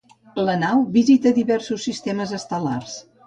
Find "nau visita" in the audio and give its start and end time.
0.61-1.33